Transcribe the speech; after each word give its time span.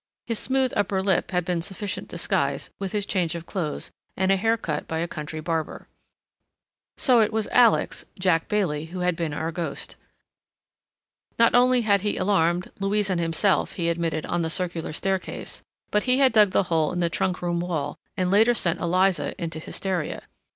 His 0.25 0.39
smooth 0.39 0.73
upper 0.75 1.03
lip 1.03 1.29
had 1.29 1.45
been 1.45 1.61
sufficient 1.61 2.07
disguise, 2.07 2.71
with 2.79 2.91
his 2.91 3.05
change 3.05 3.35
of 3.35 3.45
clothes, 3.45 3.91
and 4.17 4.31
a 4.31 4.35
hair 4.35 4.57
cut 4.57 4.87
by 4.87 4.97
a 4.97 5.07
country 5.07 5.41
barber. 5.41 5.87
So 6.97 7.19
it 7.19 7.31
was 7.31 7.47
Alex, 7.49 8.03
Jack 8.17 8.47
Bailey, 8.47 8.85
who 8.85 9.01
had 9.01 9.15
been 9.15 9.31
our 9.31 9.51
ghost. 9.51 9.97
Not 11.37 11.53
only 11.53 11.81
had 11.81 12.01
he 12.01 12.17
alarmed—Louise 12.17 13.11
and 13.11 13.21
himself, 13.21 13.73
he 13.73 13.89
admitted—on 13.89 14.41
the 14.41 14.49
circular 14.49 14.91
staircase, 14.91 15.61
but 15.91 16.01
he 16.09 16.17
had 16.17 16.33
dug 16.33 16.49
the 16.49 16.63
hole 16.63 16.91
in 16.91 16.99
the 16.99 17.07
trunk 17.07 17.39
room 17.43 17.59
wall, 17.59 17.95
and 18.17 18.31
later 18.31 18.55
sent 18.55 18.79
Eliza 18.79 19.39
into 19.39 19.59
hysteria. 19.59 20.23